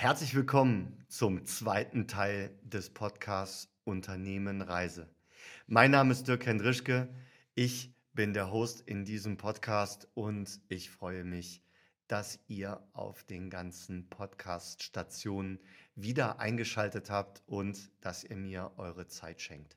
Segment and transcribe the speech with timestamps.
[0.00, 5.10] Herzlich willkommen zum zweiten Teil des Podcasts Unternehmen Reise.
[5.66, 7.14] Mein Name ist Dirk Hendrischke.
[7.54, 11.62] Ich bin der Host in diesem Podcast und ich freue mich,
[12.06, 15.60] dass ihr auf den ganzen Podcast-Stationen
[15.96, 19.76] wieder eingeschaltet habt und dass ihr mir eure Zeit schenkt.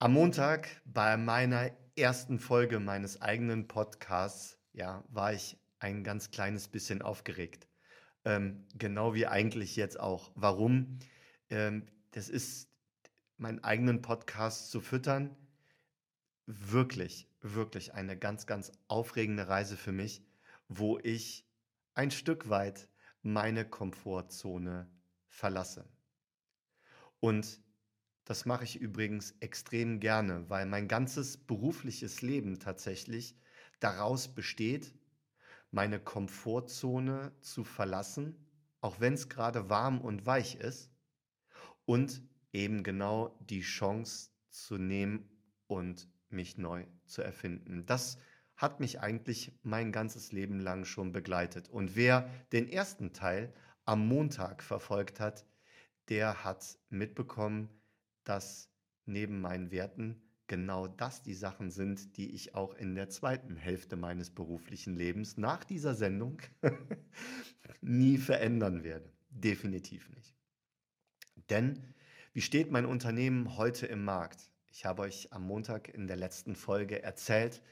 [0.00, 6.66] Am Montag bei meiner ersten Folge meines eigenen Podcasts ja, war ich ein ganz kleines
[6.66, 7.68] bisschen aufgeregt.
[8.24, 10.32] Ähm, genau wie eigentlich jetzt auch.
[10.34, 10.98] Warum?
[11.50, 12.70] Ähm, das ist,
[13.36, 15.36] meinen eigenen Podcast zu füttern,
[16.46, 20.24] wirklich, wirklich eine ganz, ganz aufregende Reise für mich,
[20.68, 21.46] wo ich
[21.94, 22.88] ein Stück weit
[23.22, 24.88] meine Komfortzone
[25.28, 25.88] verlasse.
[27.20, 27.60] Und
[28.24, 33.36] das mache ich übrigens extrem gerne, weil mein ganzes berufliches Leben tatsächlich
[33.80, 34.94] daraus besteht,
[35.74, 38.36] meine Komfortzone zu verlassen,
[38.80, 40.92] auch wenn es gerade warm und weich ist,
[41.84, 42.22] und
[42.52, 45.28] eben genau die Chance zu nehmen
[45.66, 47.84] und mich neu zu erfinden.
[47.86, 48.18] Das
[48.56, 51.68] hat mich eigentlich mein ganzes Leben lang schon begleitet.
[51.68, 53.52] Und wer den ersten Teil
[53.84, 55.44] am Montag verfolgt hat,
[56.08, 57.68] der hat mitbekommen,
[58.22, 58.70] dass
[59.06, 63.96] neben meinen Werten genau das die Sachen sind, die ich auch in der zweiten Hälfte
[63.96, 66.40] meines beruflichen Lebens nach dieser Sendung
[67.80, 69.10] nie verändern werde.
[69.30, 70.34] Definitiv nicht.
[71.50, 71.94] Denn
[72.32, 74.50] wie steht mein Unternehmen heute im Markt?
[74.70, 77.62] Ich habe euch am Montag in der letzten Folge erzählt,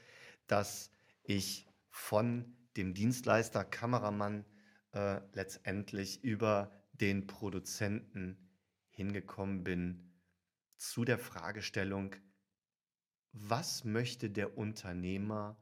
[0.47, 0.91] dass
[1.23, 4.45] ich von dem Dienstleister Kameramann
[4.93, 8.37] äh, letztendlich über den Produzenten
[8.89, 10.11] hingekommen bin
[10.77, 12.15] zu der Fragestellung,
[13.33, 15.57] was möchte der Unternehmer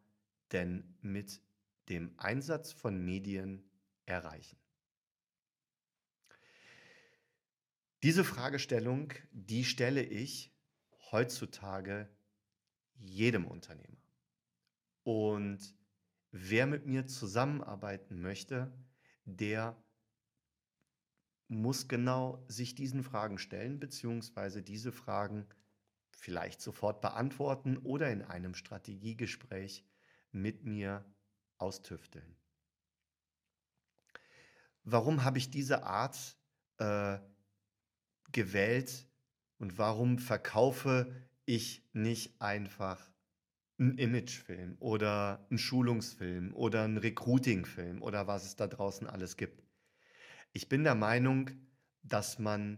[0.51, 1.41] denn mit
[1.89, 3.63] dem Einsatz von Medien
[4.05, 4.57] erreichen?
[8.03, 10.51] Diese Fragestellung, die stelle ich
[11.11, 12.09] heutzutage
[12.95, 14.01] jedem Unternehmer.
[15.03, 15.75] Und
[16.31, 18.73] wer mit mir zusammenarbeiten möchte,
[19.25, 19.81] der
[21.47, 25.47] muss genau sich diesen Fragen stellen, beziehungsweise diese Fragen
[26.21, 29.83] vielleicht sofort beantworten oder in einem Strategiegespräch
[30.31, 31.03] mit mir
[31.57, 32.35] austüfteln.
[34.83, 36.37] Warum habe ich diese Art
[36.77, 37.17] äh,
[38.31, 39.07] gewählt
[39.57, 41.11] und warum verkaufe
[41.45, 43.11] ich nicht einfach
[43.79, 49.63] einen Imagefilm oder einen Schulungsfilm oder einen Recruitingfilm oder was es da draußen alles gibt?
[50.53, 51.49] Ich bin der Meinung,
[52.03, 52.77] dass man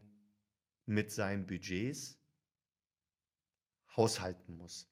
[0.86, 2.23] mit seinen Budgets
[3.96, 4.90] haushalten muss.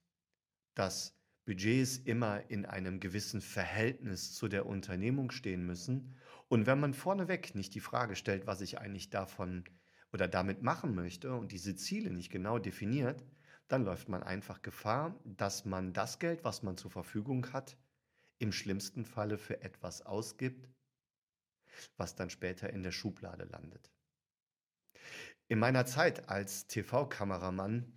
[0.75, 6.15] Dass Budgets immer in einem gewissen Verhältnis zu der Unternehmung stehen müssen.
[6.47, 9.63] Und wenn man vorneweg nicht die Frage stellt, was ich eigentlich davon
[10.13, 13.23] oder damit machen möchte und diese Ziele nicht genau definiert,
[13.67, 17.77] dann läuft man einfach Gefahr, dass man das Geld, was man zur Verfügung hat,
[18.37, 20.69] im schlimmsten Falle für etwas ausgibt,
[21.97, 23.91] was dann später in der Schublade landet.
[25.47, 27.93] In meiner Zeit als TV-Kameramann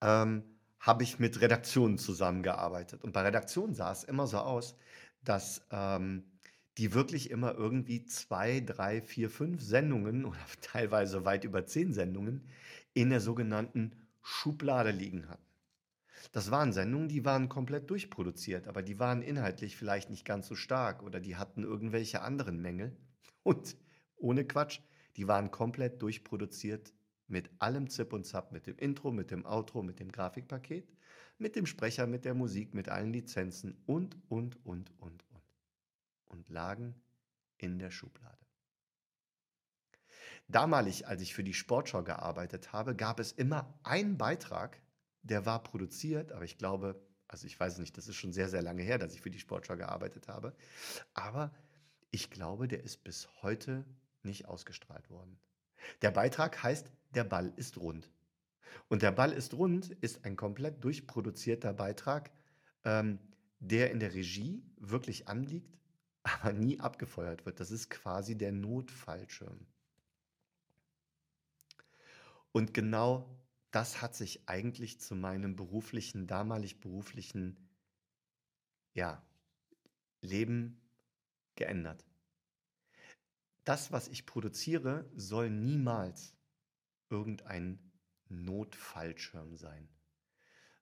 [0.00, 0.44] ähm,
[0.80, 3.02] habe ich mit Redaktionen zusammengearbeitet.
[3.02, 4.76] Und bei Redaktionen sah es immer so aus,
[5.24, 6.24] dass ähm,
[6.78, 12.46] die wirklich immer irgendwie zwei, drei, vier, fünf Sendungen oder teilweise weit über zehn Sendungen
[12.94, 13.92] in der sogenannten
[14.22, 15.42] Schublade liegen hatten.
[16.32, 20.54] Das waren Sendungen, die waren komplett durchproduziert, aber die waren inhaltlich vielleicht nicht ganz so
[20.54, 22.96] stark oder die hatten irgendwelche anderen Mängel.
[23.42, 23.76] Und
[24.16, 24.80] ohne Quatsch,
[25.16, 26.92] die waren komplett durchproduziert
[27.28, 30.88] mit allem Zip und Zap, mit dem Intro, mit dem Outro, mit dem Grafikpaket,
[31.38, 35.42] mit dem Sprecher, mit der Musik, mit allen Lizenzen und, und, und, und, und.
[36.26, 36.94] Und lagen
[37.58, 38.46] in der Schublade.
[40.48, 44.80] Damalig, als ich für die Sportschau gearbeitet habe, gab es immer einen Beitrag,
[45.22, 48.62] der war produziert, aber ich glaube, also ich weiß nicht, das ist schon sehr, sehr
[48.62, 50.54] lange her, dass ich für die Sportschau gearbeitet habe,
[51.14, 51.52] aber
[52.12, 53.84] ich glaube, der ist bis heute
[54.22, 55.38] nicht ausgestrahlt worden.
[56.02, 58.08] Der Beitrag heißt Der Ball ist rund.
[58.88, 62.30] Und der Ball ist rund ist ein komplett durchproduzierter Beitrag,
[62.84, 63.18] ähm,
[63.58, 65.76] der in der Regie wirklich anliegt,
[66.22, 67.58] aber nie abgefeuert wird.
[67.58, 69.66] Das ist quasi der Notfallschirm.
[72.52, 73.28] Und genau
[73.72, 77.56] das hat sich eigentlich zu meinem beruflichen, damalig beruflichen,
[78.94, 79.20] ja,
[80.22, 80.80] Leben
[81.56, 82.06] geändert
[83.66, 86.35] das, was ich produziere, soll niemals
[87.10, 87.78] irgendein
[88.28, 89.88] Notfallschirm sein,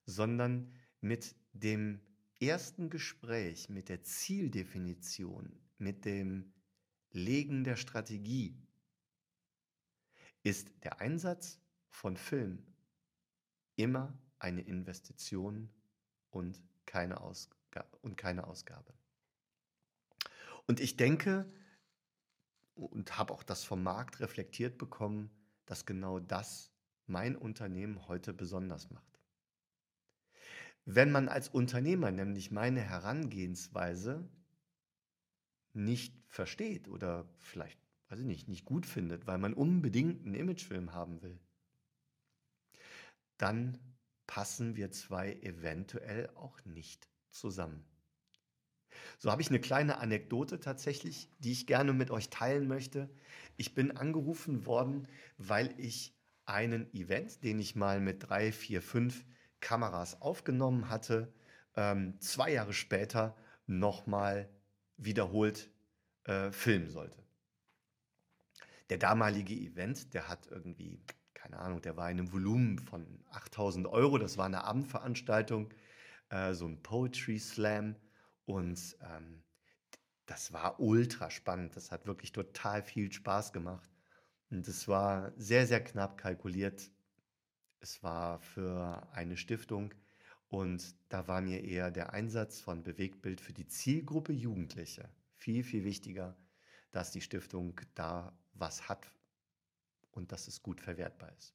[0.06, 2.00] sondern mit dem
[2.40, 6.52] ersten Gespräch, mit der Zieldefinition, mit dem
[7.10, 8.56] Legen der Strategie
[10.42, 12.66] ist der Einsatz von Film
[13.76, 15.70] immer eine Investition
[16.30, 18.92] und keine, Ausgabe, und keine Ausgabe.
[20.66, 21.50] Und ich denke
[22.74, 25.30] und habe auch das vom Markt reflektiert bekommen,
[25.66, 26.70] dass genau das
[27.06, 29.20] mein Unternehmen heute besonders macht.
[30.84, 34.28] Wenn man als Unternehmer nämlich meine Herangehensweise
[35.72, 37.78] nicht versteht oder vielleicht,
[38.08, 41.38] weiß ich nicht, nicht gut findet, weil man unbedingt einen Imagefilm haben will,
[43.38, 43.78] dann
[44.26, 47.84] passen wir zwei eventuell auch nicht zusammen.
[49.18, 53.08] So habe ich eine kleine Anekdote tatsächlich, die ich gerne mit euch teilen möchte.
[53.56, 55.08] Ich bin angerufen worden,
[55.38, 56.14] weil ich
[56.46, 59.24] einen Event, den ich mal mit drei, vier, fünf
[59.60, 61.32] Kameras aufgenommen hatte,
[61.76, 63.36] ähm, zwei Jahre später
[63.66, 64.48] nochmal
[64.96, 65.70] wiederholt
[66.24, 67.24] äh, filmen sollte.
[68.90, 71.00] Der damalige Event, der hat irgendwie,
[71.32, 74.18] keine Ahnung, der war in einem Volumen von 8000 Euro.
[74.18, 75.72] Das war eine Abendveranstaltung,
[76.28, 77.96] äh, so ein Poetry Slam.
[78.46, 79.42] Und ähm,
[80.26, 81.76] das war ultra spannend.
[81.76, 83.90] Das hat wirklich total viel Spaß gemacht.
[84.50, 86.90] Und es war sehr, sehr knapp kalkuliert.
[87.80, 89.92] Es war für eine Stiftung
[90.48, 95.84] und da war mir eher der Einsatz von Bewegtbild für die Zielgruppe Jugendliche viel, viel
[95.84, 96.36] wichtiger,
[96.92, 99.10] dass die Stiftung da was hat
[100.12, 101.54] und dass es gut verwertbar ist.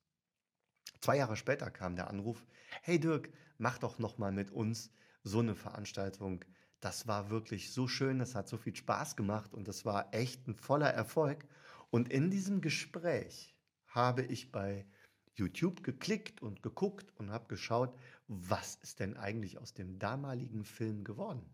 [1.00, 2.46] Zwei Jahre später kam der Anruf,
[2.82, 4.92] hey Dirk, mach doch noch mal mit uns
[5.24, 6.44] so eine Veranstaltung
[6.80, 10.48] das war wirklich so schön, das hat so viel Spaß gemacht und das war echt
[10.48, 11.46] ein voller Erfolg.
[11.90, 13.56] Und in diesem Gespräch
[13.88, 14.86] habe ich bei
[15.34, 17.98] YouTube geklickt und geguckt und habe geschaut,
[18.28, 21.50] was ist denn eigentlich aus dem damaligen Film geworden.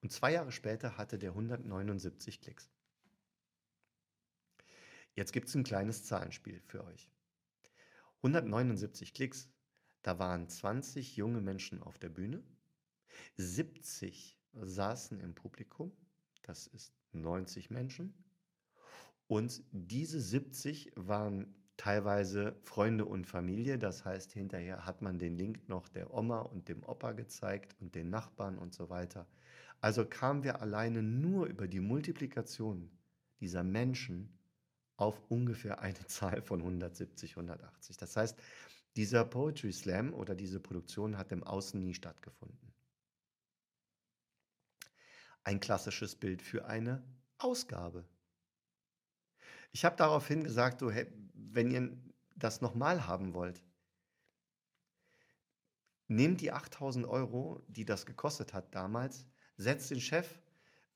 [0.00, 2.70] Und zwei Jahre später hatte der 179 Klicks.
[5.14, 7.10] Jetzt gibt es ein kleines Zahlenspiel für euch.
[8.18, 9.50] 179 Klicks,
[10.02, 12.42] da waren 20 junge Menschen auf der Bühne
[13.36, 15.92] 70 saßen im Publikum,
[16.42, 18.14] das ist 90 Menschen.
[19.26, 23.78] Und diese 70 waren teilweise Freunde und Familie.
[23.78, 27.94] Das heißt, hinterher hat man den Link noch der Oma und dem Opa gezeigt und
[27.94, 29.26] den Nachbarn und so weiter.
[29.80, 32.90] Also kamen wir alleine nur über die Multiplikation
[33.40, 34.32] dieser Menschen
[34.96, 37.96] auf ungefähr eine Zahl von 170, 180.
[37.96, 38.36] Das heißt,
[38.96, 42.67] dieser Poetry Slam oder diese Produktion hat im Außen nie stattgefunden
[45.48, 47.02] ein klassisches Bild für eine
[47.38, 48.04] Ausgabe.
[49.72, 51.96] Ich habe daraufhin gesagt, so, hey, wenn ihr
[52.36, 53.64] das nochmal haben wollt,
[56.06, 59.24] nehmt die 8000 Euro, die das gekostet hat damals,
[59.56, 60.38] setzt den Chef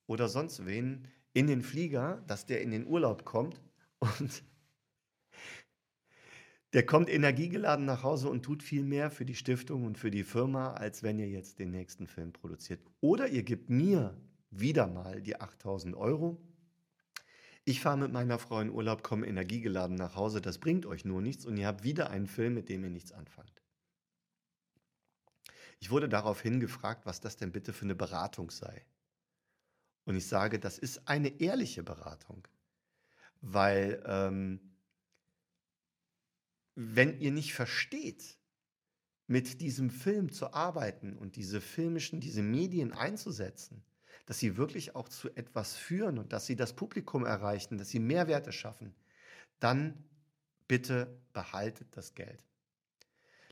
[0.07, 3.59] oder sonst wen in den Flieger, dass der in den Urlaub kommt
[4.01, 4.45] und
[6.75, 10.25] der kommt energiegeladen nach Hause und tut viel mehr für die Stiftung und für die
[10.25, 12.81] Firma, als wenn ihr jetzt den nächsten Film produziert.
[13.01, 14.15] Oder ihr gebt mir
[14.53, 16.41] wieder mal die 8000 Euro.
[17.65, 21.21] Ich fahre mit meiner Frau in Urlaub, komme energiegeladen nach Hause, das bringt euch nur
[21.21, 23.63] nichts und ihr habt wieder einen Film, mit dem ihr nichts anfangt.
[25.79, 28.85] Ich wurde daraufhin gefragt, was das denn bitte für eine Beratung sei.
[30.05, 32.47] Und ich sage, das ist eine ehrliche Beratung,
[33.41, 34.61] weil ähm,
[36.75, 38.39] wenn ihr nicht versteht,
[39.27, 43.85] mit diesem Film zu arbeiten und diese filmischen, diese Medien einzusetzen,
[44.33, 47.99] dass sie wirklich auch zu etwas führen und dass sie das Publikum erreichen, dass sie
[47.99, 48.95] Mehrwerte schaffen,
[49.61, 50.09] dann
[50.69, 52.43] bitte behaltet das Geld.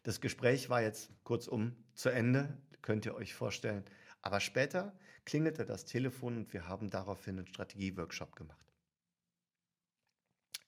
[0.05, 3.85] Das Gespräch war jetzt kurzum zu Ende, könnt ihr euch vorstellen.
[4.23, 8.73] Aber später klingelte das Telefon und wir haben daraufhin einen Strategieworkshop gemacht.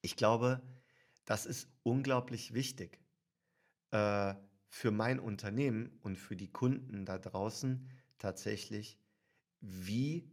[0.03, 0.61] Ich glaube,
[1.25, 3.01] das ist unglaublich wichtig
[3.93, 4.35] äh,
[4.69, 7.89] für mein Unternehmen und für die Kunden da draußen
[8.19, 8.99] tatsächlich
[9.63, 10.29] wie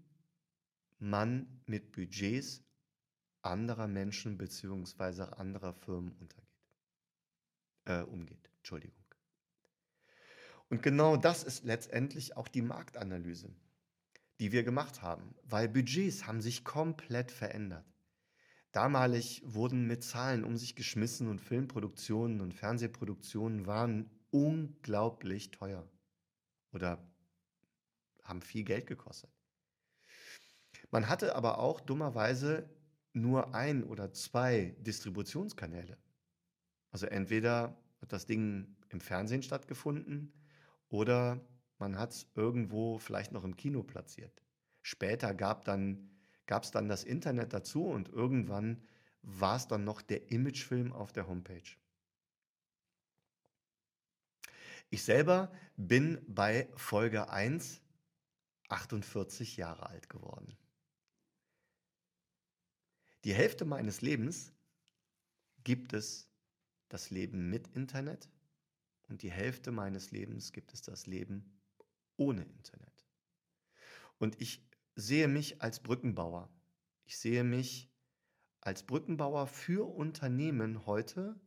[0.97, 2.63] man mit Budgets
[3.41, 5.23] anderer Menschen bzw.
[5.35, 6.47] anderer Firmen untergeht,
[7.85, 8.49] äh, umgeht.
[8.57, 8.97] Entschuldigung.
[10.69, 13.49] Und genau das ist letztendlich auch die Marktanalyse,
[14.39, 17.85] die wir gemacht haben, weil Budgets haben sich komplett verändert.
[18.71, 25.89] Damalig wurden mit Zahlen um sich geschmissen und Filmproduktionen und Fernsehproduktionen waren unglaublich teuer
[26.71, 27.03] oder
[28.29, 29.29] haben viel Geld gekostet.
[30.91, 32.69] Man hatte aber auch dummerweise
[33.13, 35.97] nur ein oder zwei Distributionskanäle.
[36.91, 40.33] Also entweder hat das Ding im Fernsehen stattgefunden
[40.89, 41.45] oder
[41.77, 44.41] man hat es irgendwo vielleicht noch im Kino platziert.
[44.81, 46.09] Später gab dann,
[46.47, 48.83] es dann das Internet dazu und irgendwann
[49.21, 51.75] war es dann noch der Imagefilm auf der Homepage.
[54.89, 57.81] Ich selber bin bei Folge 1
[58.69, 60.57] 48 Jahre alt geworden.
[63.25, 64.53] Die Hälfte meines Lebens
[65.63, 66.29] gibt es
[66.87, 68.29] das Leben mit Internet
[69.09, 71.61] und die Hälfte meines Lebens gibt es das Leben
[72.15, 73.05] ohne Internet.
[74.17, 76.49] Und ich sehe mich als Brückenbauer.
[77.05, 77.91] Ich sehe mich
[78.61, 81.39] als Brückenbauer für Unternehmen heute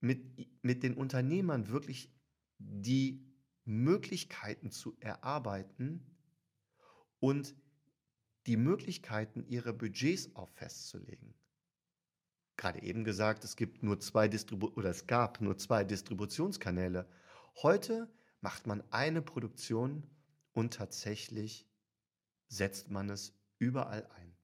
[0.00, 2.12] mit, mit den Unternehmern wirklich
[2.58, 3.24] die
[3.64, 6.13] Möglichkeiten zu erarbeiten
[7.24, 7.56] und
[8.46, 11.32] die Möglichkeiten, ihre Budgets auch festzulegen.
[12.58, 17.08] Gerade eben gesagt, es gibt nur zwei Distribu oder es gab nur zwei Distributionskanäle.
[17.62, 18.12] Heute
[18.42, 20.06] macht man eine Produktion
[20.52, 21.66] und tatsächlich
[22.48, 24.36] setzt man es überall ein.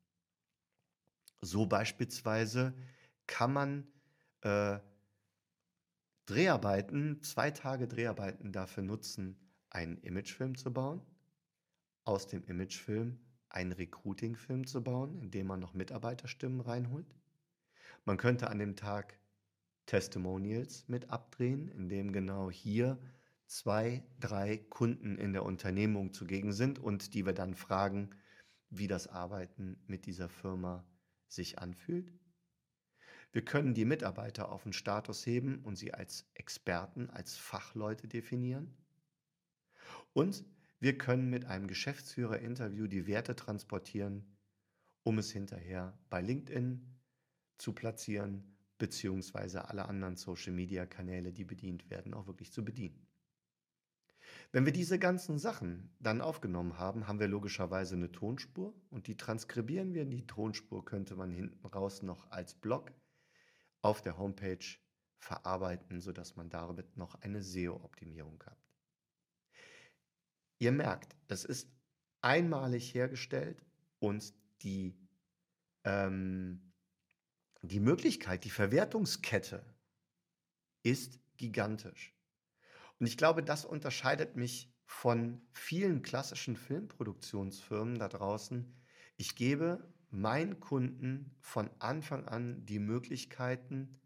[1.43, 2.73] So beispielsweise
[3.27, 3.93] kann man
[4.41, 4.79] äh,
[6.25, 11.03] Dreharbeiten, zwei Tage Dreharbeiten dafür nutzen, einen Imagefilm zu bauen,
[12.05, 17.15] aus dem Imagefilm einen Recruiting-Film zu bauen, indem man noch Mitarbeiterstimmen reinholt.
[18.05, 19.19] Man könnte an dem Tag
[19.87, 22.99] Testimonials mit abdrehen, indem genau hier
[23.47, 28.11] zwei, drei Kunden in der Unternehmung zugegen sind und die wir dann fragen,
[28.71, 30.87] wie das Arbeiten mit dieser Firma
[31.27, 32.13] sich anfühlt.
[33.33, 38.77] Wir können die Mitarbeiter auf den Status heben und sie als Experten, als Fachleute definieren.
[40.13, 40.45] Und
[40.81, 44.25] wir können mit einem Geschäftsführer-Interview die Werte transportieren,
[45.03, 46.99] um es hinterher bei LinkedIn
[47.59, 53.07] zu platzieren, beziehungsweise alle anderen Social-Media-Kanäle, die bedient werden, auch wirklich zu bedienen.
[54.53, 59.17] Wenn wir diese ganzen Sachen dann aufgenommen haben, haben wir logischerweise eine Tonspur und die
[59.17, 60.07] transkribieren wir.
[60.07, 62.93] Die Tonspur könnte man hinten raus noch als Blog
[63.83, 64.65] auf der Homepage
[65.19, 68.60] verarbeiten, sodass man damit noch eine SEO-Optimierung hat.
[70.61, 71.71] Ihr merkt, es ist
[72.21, 73.65] einmalig hergestellt
[73.99, 74.95] und die,
[75.85, 76.73] ähm,
[77.63, 79.65] die Möglichkeit, die Verwertungskette
[80.83, 82.15] ist gigantisch.
[82.99, 88.71] Und ich glaube, das unterscheidet mich von vielen klassischen Filmproduktionsfirmen da draußen.
[89.17, 93.99] Ich gebe meinen Kunden von Anfang an die Möglichkeiten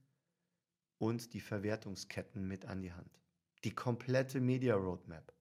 [0.99, 3.19] und die Verwertungsketten mit an die Hand.
[3.65, 5.35] Die komplette Media Roadmap.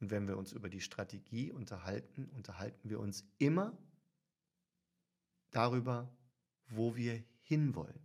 [0.00, 3.76] Und wenn wir uns über die Strategie unterhalten, unterhalten wir uns immer
[5.50, 6.10] darüber,
[6.68, 8.00] wo wir hinwollen.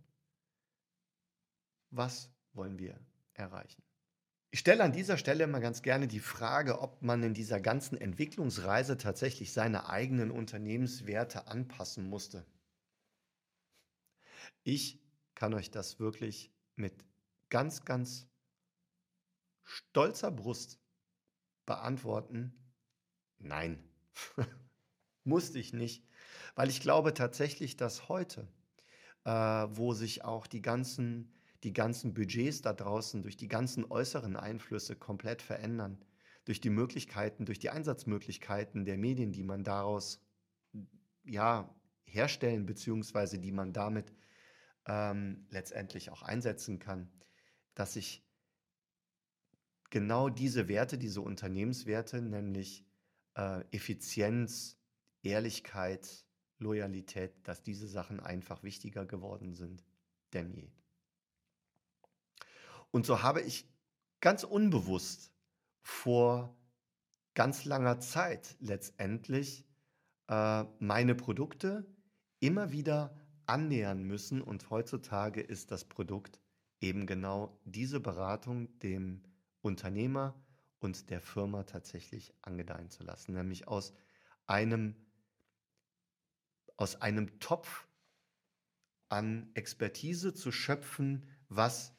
[1.90, 3.00] Was wollen wir
[3.32, 3.82] erreichen?
[4.50, 7.98] Ich stelle an dieser Stelle mal ganz gerne die Frage, ob man in dieser ganzen
[7.98, 12.46] Entwicklungsreise tatsächlich seine eigenen Unternehmenswerte anpassen musste.
[14.62, 15.02] Ich
[15.34, 17.04] kann euch das wirklich mit
[17.48, 18.28] ganz, ganz
[19.62, 20.78] stolzer Brust
[21.66, 22.54] beantworten,
[23.38, 23.82] nein,
[25.24, 26.04] musste ich nicht,
[26.54, 28.48] weil ich glaube tatsächlich, dass heute,
[29.24, 31.32] äh, wo sich auch die ganzen,
[31.64, 36.04] die ganzen Budgets da draußen durch die ganzen äußeren Einflüsse komplett verändern,
[36.44, 40.20] durch die Möglichkeiten, durch die Einsatzmöglichkeiten der Medien, die man daraus
[41.24, 44.14] ja, herstellen, beziehungsweise die man damit
[44.86, 47.10] ähm, letztendlich auch einsetzen kann,
[47.74, 48.25] dass ich
[49.96, 52.84] genau diese Werte, diese Unternehmenswerte, nämlich
[53.34, 54.78] äh, Effizienz,
[55.22, 56.26] Ehrlichkeit,
[56.58, 59.82] Loyalität, dass diese Sachen einfach wichtiger geworden sind
[60.36, 60.70] denn je.
[62.90, 63.66] Und so habe ich
[64.20, 65.32] ganz unbewusst
[65.80, 66.54] vor
[67.32, 69.66] ganz langer Zeit letztendlich
[70.28, 71.86] äh, meine Produkte
[72.40, 74.42] immer wieder annähern müssen.
[74.42, 76.38] Und heutzutage ist das Produkt
[76.80, 79.22] eben genau diese Beratung dem
[79.66, 80.40] Unternehmer
[80.78, 83.94] und der Firma tatsächlich angedeihen zu lassen, nämlich aus
[84.46, 84.94] einem,
[86.76, 87.86] aus einem Topf
[89.08, 91.94] an Expertise zu schöpfen, was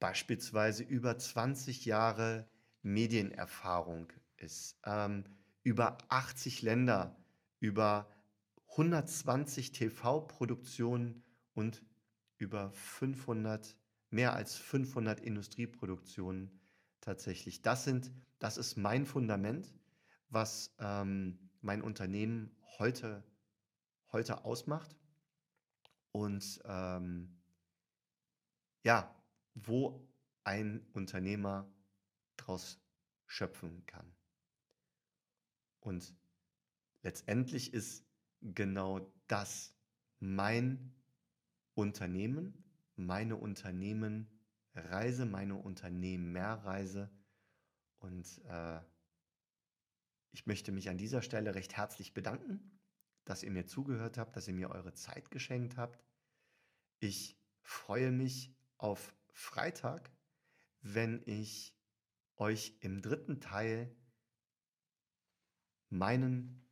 [0.00, 2.48] beispielsweise über 20 Jahre
[2.82, 5.24] Medienerfahrung ist, ähm,
[5.62, 7.16] über 80 Länder,
[7.60, 8.10] über
[8.70, 11.22] 120 TV-Produktionen
[11.54, 11.84] und
[12.38, 13.76] über 500,
[14.10, 16.60] mehr als 500 Industrieproduktionen
[17.04, 17.62] tatsächlich.
[17.62, 19.72] Das sind, das ist mein Fundament,
[20.28, 23.22] was ähm, mein Unternehmen heute,
[24.12, 24.96] heute ausmacht.
[26.12, 27.40] Und ähm,
[28.82, 29.14] ja,
[29.54, 30.08] wo
[30.44, 31.68] ein Unternehmer
[32.36, 32.80] daraus
[33.26, 34.14] schöpfen kann.
[35.80, 36.14] Und
[37.02, 38.06] letztendlich ist
[38.40, 39.74] genau das.
[40.20, 40.94] Mein
[41.74, 42.64] Unternehmen,
[42.96, 43.36] meine
[44.74, 47.10] Unternehmenreise, meine Unternehmerreise.
[47.98, 48.80] Und äh,
[50.32, 52.80] ich möchte mich an dieser Stelle recht herzlich bedanken,
[53.24, 56.04] dass ihr mir zugehört habt, dass ihr mir eure Zeit geschenkt habt.
[56.98, 60.10] Ich freue mich auf Freitag,
[60.80, 61.76] wenn ich
[62.36, 63.94] euch im dritten Teil
[65.88, 66.68] meinen,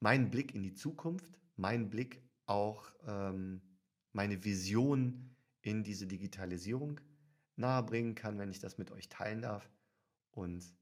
[0.00, 3.62] meinen Blick in die Zukunft, meinen Blick auch ähm,
[4.12, 7.00] meine Vision in diese Digitalisierung
[7.62, 9.70] nahebringen kann, wenn ich das mit euch teilen darf.
[10.32, 10.74] Und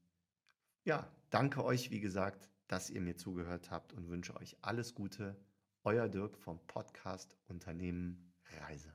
[0.83, 5.37] ja, danke euch, wie gesagt, dass ihr mir zugehört habt und wünsche euch alles Gute.
[5.83, 8.93] Euer Dirk vom Podcast Unternehmen Reise.